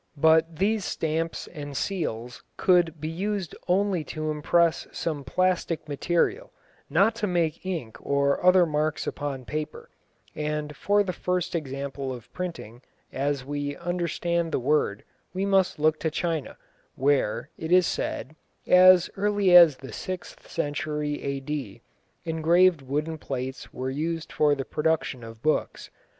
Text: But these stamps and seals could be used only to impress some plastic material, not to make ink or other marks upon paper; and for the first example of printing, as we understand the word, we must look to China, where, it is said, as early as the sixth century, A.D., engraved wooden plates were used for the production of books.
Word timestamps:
But 0.17 0.55
these 0.55 0.83
stamps 0.83 1.45
and 1.45 1.77
seals 1.77 2.43
could 2.57 2.99
be 2.99 3.07
used 3.07 3.55
only 3.67 4.03
to 4.05 4.31
impress 4.31 4.87
some 4.91 5.23
plastic 5.23 5.87
material, 5.87 6.51
not 6.89 7.13
to 7.17 7.27
make 7.27 7.63
ink 7.63 8.03
or 8.03 8.43
other 8.43 8.65
marks 8.65 9.05
upon 9.05 9.45
paper; 9.45 9.91
and 10.35 10.75
for 10.75 11.03
the 11.03 11.13
first 11.13 11.53
example 11.53 12.11
of 12.11 12.33
printing, 12.33 12.81
as 13.13 13.45
we 13.45 13.75
understand 13.75 14.51
the 14.51 14.57
word, 14.59 15.03
we 15.35 15.45
must 15.45 15.77
look 15.77 15.99
to 15.99 16.09
China, 16.09 16.57
where, 16.95 17.51
it 17.59 17.71
is 17.71 17.85
said, 17.85 18.35
as 18.65 19.07
early 19.17 19.55
as 19.55 19.77
the 19.77 19.93
sixth 19.93 20.47
century, 20.49 21.21
A.D., 21.21 21.83
engraved 22.23 22.81
wooden 22.81 23.19
plates 23.19 23.71
were 23.71 23.91
used 23.91 24.33
for 24.33 24.55
the 24.55 24.65
production 24.65 25.23
of 25.23 25.43
books. 25.43 25.91